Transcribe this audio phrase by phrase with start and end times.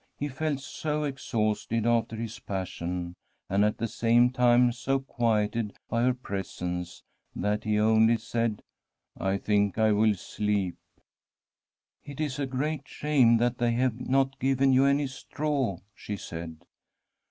[0.17, 3.13] He felt so exhausted after his passion,
[3.51, 7.03] and at the same time so quieted by her presence,
[7.35, 10.79] that he only said:* I think I will sleep.''
[12.11, 16.65] It is a great shame that they have not given you any straw,' she said.